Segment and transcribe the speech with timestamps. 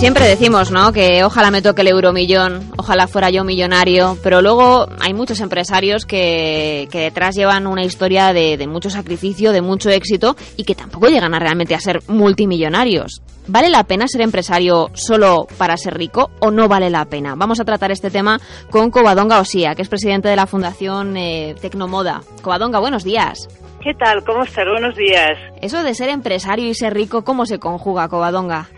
[0.00, 0.94] Siempre decimos, ¿no?
[0.94, 6.06] Que ojalá me toque el euromillón, ojalá fuera yo millonario, pero luego hay muchos empresarios
[6.06, 10.74] que, que detrás llevan una historia de, de, mucho sacrificio, de mucho éxito y que
[10.74, 13.20] tampoco llegan a realmente a ser multimillonarios.
[13.46, 17.34] ¿Vale la pena ser empresario solo para ser rico o no vale la pena?
[17.36, 18.40] Vamos a tratar este tema
[18.70, 22.22] con Covadonga Osía, que es presidente de la Fundación eh, Tecnomoda.
[22.40, 23.48] Covadonga, buenos días.
[23.82, 24.24] ¿Qué tal?
[24.24, 24.64] ¿Cómo estás?
[24.66, 25.36] Buenos días.
[25.60, 28.70] Eso de ser empresario y ser rico, ¿cómo se conjuga, Covadonga?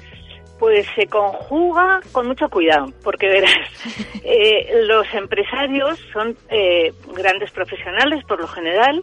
[0.63, 3.51] Pues se conjuga con mucho cuidado, porque verás,
[4.23, 9.03] eh, los empresarios son eh, grandes profesionales por lo general,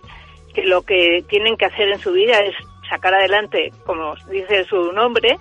[0.53, 2.55] que lo que tienen que hacer en su vida es
[2.89, 5.37] sacar adelante, como dice su nombre,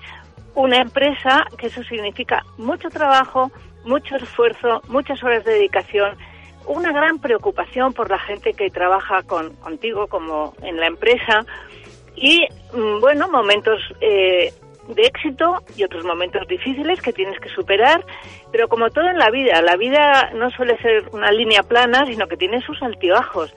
[0.56, 3.52] una empresa, que eso significa mucho trabajo,
[3.84, 6.18] mucho esfuerzo, muchas horas de dedicación,
[6.66, 11.46] una gran preocupación por la gente que trabaja con, contigo como en la empresa
[12.16, 14.52] y, mm, bueno, momentos eh,
[14.88, 18.04] de éxito y otros momentos difíciles que tienes que superar,
[18.50, 22.26] pero como todo en la vida, la vida no suele ser una línea plana, sino
[22.26, 23.54] que tiene sus altibajos.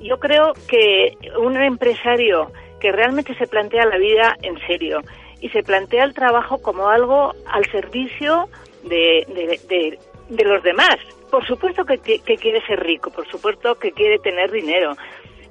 [0.00, 5.00] Yo creo que un empresario que realmente se plantea la vida en serio
[5.40, 8.48] y se plantea el trabajo como algo al servicio
[8.82, 10.96] de, de, de, los demás.
[11.30, 14.96] Por supuesto que, que quiere ser rico, por supuesto que quiere tener dinero,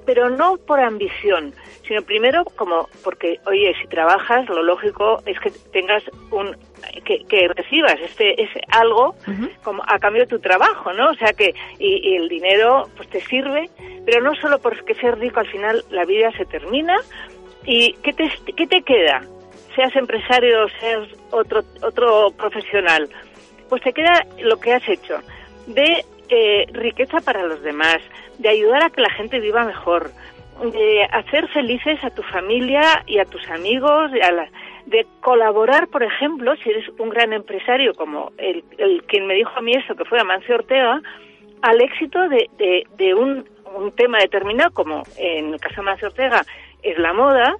[0.04, 1.54] pero no por ambición,
[1.86, 6.56] sino primero como porque, oye, si trabajas, lo lógico es que tengas un
[7.04, 9.14] que, que recibas este ese algo
[9.62, 11.10] como a cambio de tu trabajo, ¿no?
[11.10, 13.70] O sea que y, y, el dinero pues te sirve,
[14.04, 16.96] pero no solo porque ser rico al final la vida se termina
[17.64, 19.22] y ¿qué te qué te queda?
[19.74, 23.08] Seas empresario o seas otro otro profesional,
[23.68, 25.18] pues te queda lo que has hecho
[25.66, 26.04] de
[26.34, 27.98] eh, riqueza para los demás,
[28.38, 30.10] de ayudar a que la gente viva mejor,
[30.62, 34.48] de hacer felices a tu familia y a tus amigos, a la,
[34.86, 39.50] de colaborar, por ejemplo, si eres un gran empresario como el, el quien me dijo
[39.54, 41.02] a mí eso, que fue Amancio Ortega,
[41.60, 42.48] al éxito de,
[42.96, 46.46] de, un, un, tema determinado, como en el caso de Amancio Ortega
[46.82, 47.56] es la moda,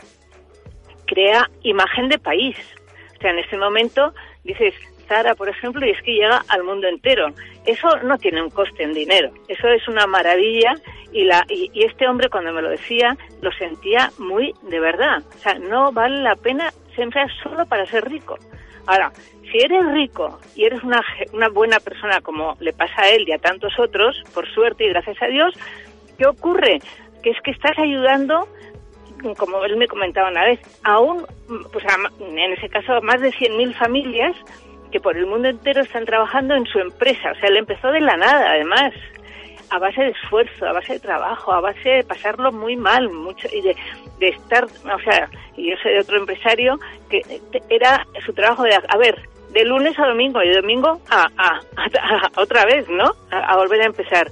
[1.05, 2.57] crea imagen de país.
[3.19, 4.75] O sea, en este momento dices,
[5.09, 7.29] Zara, por ejemplo, y es que llega al mundo entero.
[7.67, 10.75] Eso no tiene un coste en dinero, eso es una maravilla
[11.13, 15.23] y, la, y, y, este hombre cuando me lo decía lo sentía muy de verdad.
[15.35, 18.37] O sea, no vale la pena siempre solo para ser rico.
[18.87, 19.13] Ahora,
[19.51, 21.01] si eres rico y eres una,
[21.33, 24.89] una buena persona como le pasa a él y a tantos otros, por suerte y
[24.89, 25.55] gracias a Dios,
[26.19, 26.81] ¿qué ocurre?
[27.23, 28.49] Que es que estás ayudando
[29.39, 31.25] como él me comentaba una vez, a un,
[31.73, 31.85] pues
[32.19, 34.35] en ese caso, más de 100.000 familias
[34.93, 37.33] que por el mundo entero están trabajando en su empresa.
[37.33, 38.93] O sea, él empezó de la nada, además,
[39.71, 43.49] a base de esfuerzo, a base de trabajo, a base de pasarlo muy mal, mucho
[43.51, 43.75] y de,
[44.19, 47.23] de estar, o sea, yo soy otro empresario que
[47.71, 49.17] era su trabajo de, a ver,
[49.53, 53.13] de lunes a domingo y de domingo a, a, a, a otra vez, ¿no?
[53.31, 54.31] A, volver a empezar.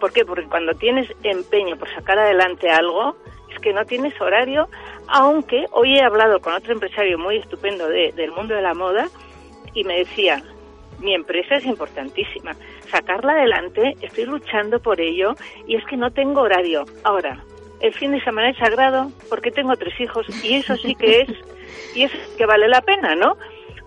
[0.00, 0.24] ¿Por qué?
[0.24, 3.16] Porque cuando tienes empeño por sacar adelante algo,
[3.52, 4.68] es que no tienes horario,
[5.08, 9.06] aunque hoy he hablado con otro empresario muy estupendo de, del mundo de la moda
[9.74, 10.42] y me decía,
[11.00, 12.56] mi empresa es importantísima,
[12.90, 15.34] sacarla adelante, estoy luchando por ello
[15.66, 16.84] y es que no tengo horario.
[17.04, 17.44] Ahora,
[17.80, 21.28] el fin de semana es sagrado porque tengo tres hijos y eso sí que es,
[21.94, 23.36] y eso que vale la pena, ¿no?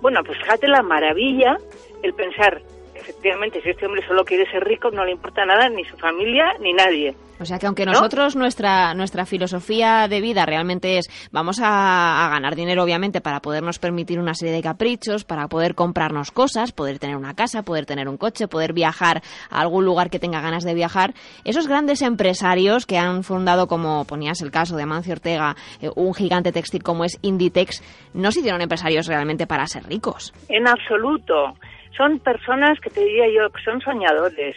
[0.01, 1.57] Bueno, pues fíjate la maravilla
[2.01, 2.61] el pensar,
[2.95, 6.55] efectivamente, si este hombre solo quiere ser rico, no le importa nada, ni su familia,
[6.59, 7.15] ni nadie.
[7.41, 8.41] O sea que aunque nosotros ¿No?
[8.41, 13.79] nuestra nuestra filosofía de vida realmente es vamos a, a, ganar dinero obviamente para podernos
[13.79, 18.07] permitir una serie de caprichos, para poder comprarnos cosas, poder tener una casa, poder tener
[18.07, 21.13] un coche, poder viajar a algún lugar que tenga ganas de viajar,
[21.43, 26.13] esos grandes empresarios que han fundado como ponías el caso de Amancio Ortega, eh, un
[26.13, 27.81] gigante textil como es Inditex,
[28.13, 30.33] no se hicieron empresarios realmente para ser ricos.
[30.47, 31.55] En absoluto.
[31.97, 34.55] Son personas que te diría yo que son soñadores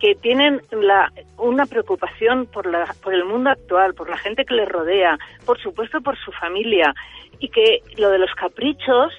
[0.00, 4.54] que tienen la, una preocupación por, la, por el mundo actual, por la gente que
[4.54, 6.94] les rodea, por supuesto por su familia,
[7.38, 9.12] y que lo de los caprichos,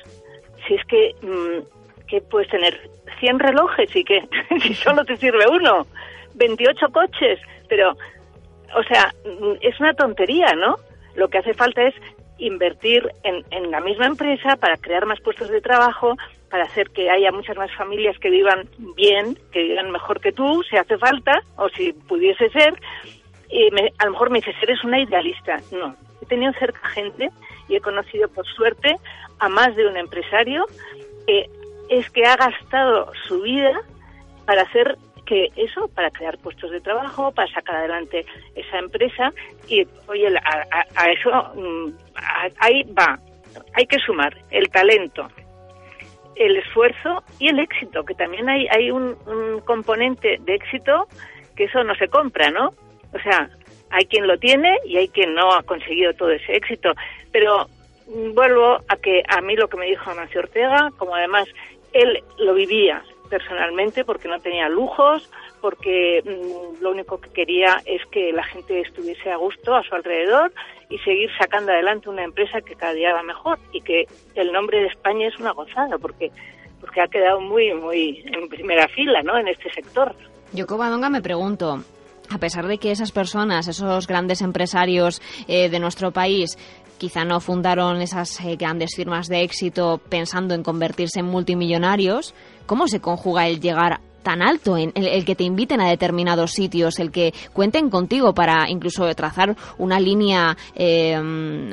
[0.67, 2.79] si es que, mmm, que puedes tener
[3.19, 4.27] 100 relojes y que
[4.61, 5.85] si solo te sirve uno,
[6.35, 7.97] 28 coches, pero,
[8.75, 9.13] o sea,
[9.61, 10.77] es una tontería, ¿no?
[11.15, 11.95] Lo que hace falta es
[12.37, 16.15] invertir en, en la misma empresa para crear más puestos de trabajo,
[16.49, 20.63] para hacer que haya muchas más familias que vivan bien, que vivan mejor que tú,
[20.69, 22.73] si hace falta, o si pudiese ser.
[23.49, 25.57] Y me, a lo mejor me dices, eres una idealista.
[25.71, 27.29] No, he tenido cerca gente
[27.67, 28.95] y he conocido por suerte
[29.39, 30.65] a más de un empresario
[31.25, 31.49] que
[31.89, 33.79] es que ha gastado su vida
[34.45, 39.33] para hacer que eso, para crear puestos de trabajo, para sacar adelante esa empresa
[39.67, 41.53] y, oye, a, a, a eso, a,
[42.59, 43.19] ahí va,
[43.73, 45.27] hay que sumar el talento,
[46.39, 49.15] el esfuerzo y el éxito, que también hay, hay un,
[49.65, 51.07] componente de éxito
[51.55, 52.73] que eso no se compra, ¿no?
[53.13, 53.49] O sea,
[53.89, 56.93] hay quien lo tiene y hay quien no ha conseguido todo ese éxito.
[57.31, 57.67] Pero
[58.07, 61.47] mm, vuelvo a que a mí lo que me dijo Amancio Ortega, como además
[61.93, 65.29] él lo vivía personalmente porque no tenía lujos,
[65.67, 69.95] porque mm, lo único que quería es que la gente estuviese a gusto a su
[69.95, 70.53] alrededor
[70.89, 74.79] y seguir sacando adelante una empresa que cada día va mejor y que el nombre
[74.79, 76.31] de España es una gozada porque
[76.79, 79.37] porque ha quedado muy muy en primera fila, ¿no?
[79.37, 80.15] En este sector.
[80.53, 81.83] Yo Covadonga me pregunto,
[82.29, 86.57] a pesar de que esas personas, esos grandes empresarios eh, de nuestro país,
[86.97, 92.33] quizá no fundaron esas eh, grandes firmas de éxito pensando en convertirse en multimillonarios,
[92.65, 96.99] ¿cómo se conjuga el llegar tan alto, en el, que te inviten a determinados sitios,
[96.99, 101.15] el que cuenten contigo para incluso trazar una línea, eh,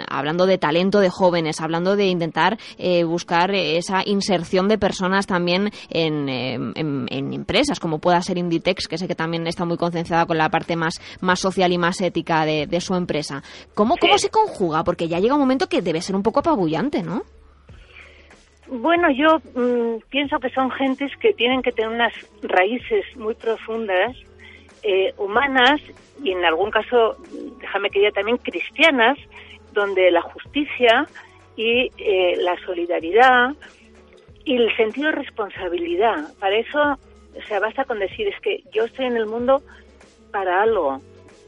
[0.09, 5.73] hablando de talento de jóvenes, hablando de intentar eh, buscar esa inserción de personas también
[5.91, 6.29] en,
[7.35, 10.77] empresas, como pueda ser Inditex, que sé que también está muy concentrada con la parte
[10.77, 13.43] más, más social y más ética de, su empresa.
[13.75, 14.85] ¿Cómo, ¿Cómo se conjuga?
[14.85, 17.25] Porque ya llega un momento que debe ser un poco apabullante, ¿no?
[18.67, 22.13] Bueno, yo mm, pienso que son gentes que tienen que tener unas
[22.43, 24.17] raíces muy profundas,
[24.83, 25.81] eh, humanas
[26.23, 27.17] y en algún caso,
[27.61, 29.19] déjame que diga también cristianas,
[29.73, 31.07] donde la justicia
[31.57, 33.55] y eh, la solidaridad
[34.45, 38.85] y el sentido de responsabilidad, para eso, o sea, basta con decir es que yo
[38.85, 39.63] estoy en el mundo
[40.31, 41.01] para algo,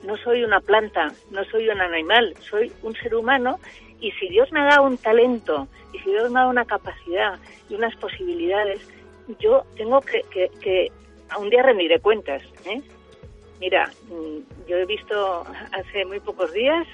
[0.04, 3.58] no soy una planta, no soy un animal, soy un ser humano
[4.00, 7.38] y si Dios me da un talento y si Dios me da una capacidad
[7.68, 8.80] y unas posibilidades,
[9.40, 10.22] yo tengo que,
[10.60, 10.92] que,
[11.30, 12.42] a un día rendiré cuentas.
[12.66, 12.82] ¿eh?
[13.60, 16.86] Mira, mm, yo he visto hace muy pocos días,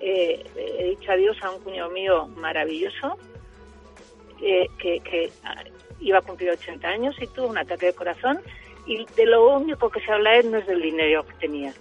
[0.00, 3.16] eh, he dicho adiós a un cuñado mío maravilloso,
[4.42, 5.62] eh, que, que ah,
[6.00, 8.40] iba a cumplir 80 años y tuvo un ataque de corazón
[8.86, 11.72] y de lo único que se habla es no es del dinero que tenía,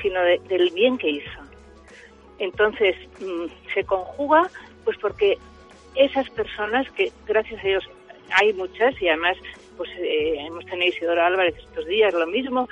[0.00, 1.51] sino del bien que hizo.
[2.38, 4.48] Entonces, mm, se conjuga
[4.84, 5.38] pues porque
[5.94, 7.84] esas personas que, gracias a Dios,
[8.30, 9.36] hay muchas y además
[9.76, 12.68] pues eh, hemos tenido Isidoro Álvarez estos días lo mismo,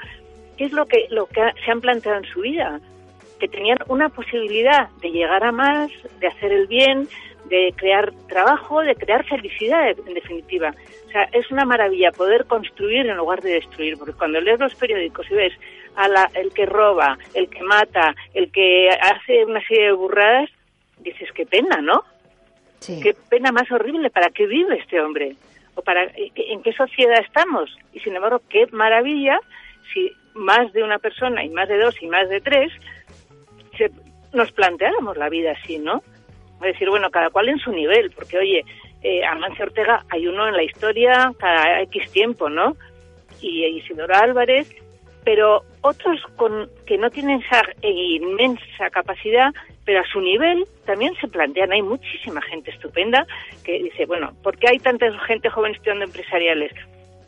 [0.57, 2.81] ¿qué es lo que, lo que se han planteado en su vida?
[3.40, 5.90] Que tenían una posibilidad de llegar a más,
[6.20, 7.08] de hacer el bien,
[7.46, 10.72] de crear trabajo, de crear felicidad, en definitiva.
[11.06, 14.75] O sea, es una maravilla poder construir en lugar de destruir, porque cuando lees los
[14.76, 15.52] periódicos y ves
[15.96, 20.48] a la, el que roba, el que mata, el que hace una serie de burradas,
[20.98, 22.04] dices, qué pena, ¿no?
[22.81, 25.37] Qué pena más horrible, ¿para qué vive este hombre?
[25.75, 27.76] ¿O para en qué sociedad estamos?
[27.92, 29.38] Y sin embargo, qué maravilla
[29.92, 32.72] si más de una persona y más de dos y más de tres
[33.81, 33.91] se,
[34.32, 36.03] nos planteáramos la vida así, ¿no?
[36.56, 38.65] Es decir, bueno, cada cual en su nivel, porque oye,
[39.03, 42.77] eh, Amancio Ortega hay uno en la historia cada X tiempo, ¿no?
[43.41, 44.71] Y Isidoro Álvarez,
[45.25, 49.50] pero otros con, que no tienen esa inmensa capacidad,
[49.85, 51.73] pero a su nivel también se plantean.
[51.73, 53.26] Hay muchísima gente estupenda
[53.65, 56.73] que dice, bueno, ¿por qué hay tanta gente joven estudiando empresariales?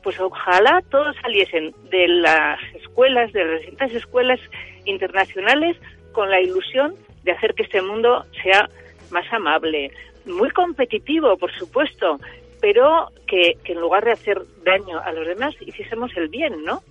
[0.03, 4.41] Pues ojalá todos saliesen de las escuelas, de las distintas escuelas
[4.85, 5.77] internacionales,
[6.13, 8.69] con la ilusión de hacer que este mundo sea
[9.11, 9.91] más amable,
[10.27, 12.19] muy competitivo, por supuesto,
[12.61, 16.83] pero que, en lugar de hacer daño a los demás, hiciésemos el bien, ¿no?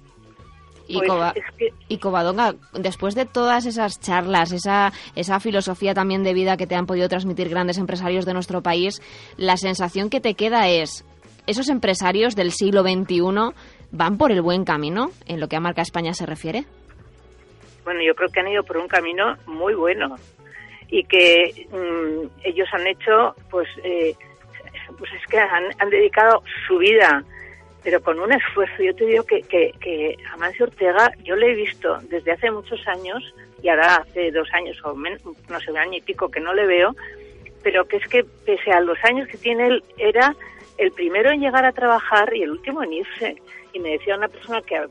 [0.87, 6.67] Y, pues Covadonga, después de todas esas charlas, esa, esa filosofía también de vida que
[6.67, 9.01] te han podido transmitir grandes empresarios de nuestro país,
[9.37, 11.05] la sensación que te queda es,
[11.47, 13.53] ¿esos empresarios del siglo XXI
[13.91, 16.65] van por el buen camino en lo que a marca España se refiere?
[17.83, 20.17] Bueno, yo creo que han ido por un camino muy bueno
[20.89, 24.13] y que mm, ellos han hecho, pues, eh,
[24.97, 27.23] pues es que han, dedicado su vida,
[27.83, 28.83] pero con un esfuerzo.
[28.83, 32.85] Yo te digo que, que, que Amancio Ortega, yo le he visto desde hace muchos
[32.87, 33.33] años,
[33.63, 36.53] y ahora hace dos años o menos, no sé, un año y pico que no
[36.53, 36.95] le veo,
[37.63, 40.35] pero que es que pese a los años que tiene él, era
[40.77, 43.35] el primero en llegar a trabajar y el último en irse.
[43.71, 44.81] Y me decía una persona que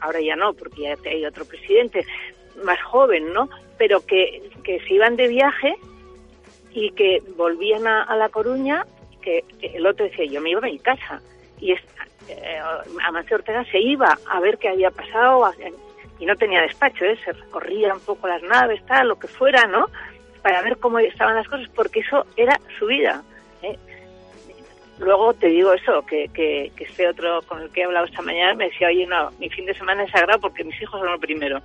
[0.00, 2.04] ahora ya no, porque ya hay otro presidente,
[2.64, 3.48] más joven, ¿no?
[3.76, 5.76] Pero que, se iban de viaje
[6.72, 8.86] y que volvían a, La Coruña,
[9.22, 11.20] que, el otro decía, yo me iba a mi casa.
[11.60, 11.80] Y es,
[12.28, 12.60] eh,
[13.04, 15.50] Amancio Ortega se iba a ver qué había pasado
[16.18, 17.16] y no tenía despacho, ¿eh?
[17.24, 19.86] se recorría un poco las naves, tal, lo que fuera, ¿no?
[20.42, 23.22] Para ver cómo estaban las cosas, porque eso era su vida.
[23.62, 23.78] ¿eh?
[24.98, 28.22] Luego te digo eso, que, que, que este otro con el que he hablado esta
[28.22, 31.10] mañana me decía, oye, no, mi fin de semana es sagrado porque mis hijos son
[31.10, 31.60] lo primero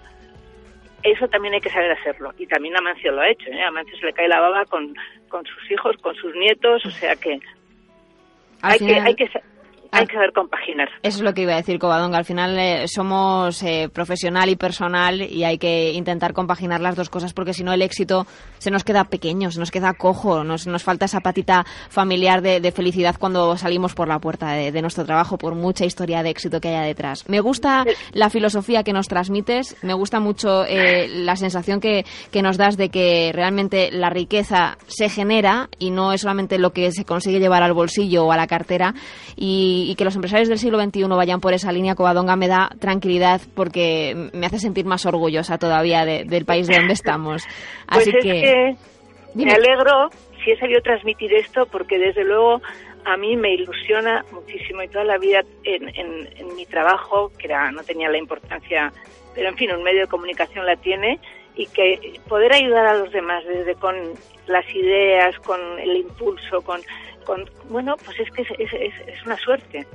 [1.03, 2.33] eso también hay que saber hacerlo.
[2.37, 3.49] Y también Amancio lo ha hecho.
[3.49, 3.61] ¿eh?
[3.61, 4.95] Amancio se le cae la baba con,
[5.29, 7.39] con sus hijos, con sus nietos, o sea que...
[8.61, 9.29] hay, que, hay que
[9.93, 10.89] hay que saber compaginar.
[11.03, 12.17] Eso es lo que iba a decir, Covadonga.
[12.17, 17.09] Al final eh, somos eh, profesional y personal y hay que intentar compaginar las dos
[17.09, 18.25] cosas porque si no el éxito
[18.57, 22.71] se nos queda pequeño, se nos queda cojo, nos, nos falta esa patita familiar de,
[22.71, 26.69] felicidad cuando salimos por la puerta de, nuestro trabajo, por mucha historia de éxito que
[26.69, 27.29] haya detrás.
[27.29, 32.41] Me gusta la filosofía que nos transmites, me gusta mucho eh, la sensación que, que
[32.41, 36.91] nos das de que realmente la riqueza se genera y no es solamente lo que
[36.91, 38.95] se consigue llevar al bolsillo o a la cartera
[39.35, 42.69] y y, que los empresarios del siglo XXI vayan por esa línea Covadonga me da
[42.79, 47.43] tranquilidad porque me hace sentir más orgullosa todavía del país de donde estamos.
[47.93, 48.75] Pues Así que,
[49.35, 50.09] me alegro
[50.43, 52.61] si he sabido transmitir esto porque desde luego
[53.05, 57.71] a mí me ilusiona muchísimo y toda la vida en, en, mi trabajo, que era,
[57.71, 58.91] no tenía la importancia,
[59.35, 61.19] pero en fin, un medio de comunicación la tiene,
[61.55, 63.95] y que poder ayudar a los demás desde con
[64.47, 66.81] las ideas, con el impulso, con
[67.70, 69.86] bueno, pues es que es, es, una suerte.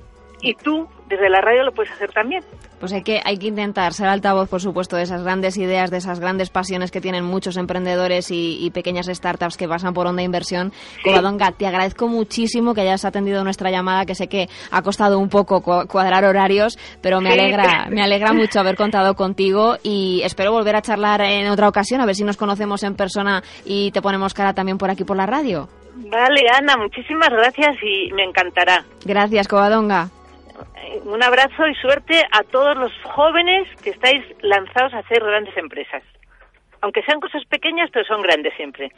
[0.40, 2.44] Y tú, desde la radio, lo puedes hacer también.
[2.78, 5.96] Pues hay que, hay que intentar ser altavoz, por supuesto, de esas grandes ideas, de
[5.96, 10.72] esas grandes pasiones que tienen muchos emprendedores y, pequeñas startups que pasan por onda inversión.
[11.02, 15.28] Covadonga, te agradezco muchísimo que hayas atendido nuestra llamada, que sé que ha costado un
[15.28, 20.76] poco cuadrar horarios, pero me alegra, me alegra mucho haber contado contigo y espero volver
[20.76, 24.34] a charlar en otra ocasión, a ver si nos conocemos en persona y te ponemos
[24.34, 25.68] cara también por aquí por la radio.
[26.06, 28.84] Vale, Ana, muchísimas gracias y me encantará.
[29.04, 30.08] Gracias, Covadonga.
[31.04, 36.02] Un abrazo y suerte a todos los jóvenes que estáis lanzados a hacer grandes empresas.
[36.80, 38.92] Aunque sean cosas pequeñas, pero son grandes siempre.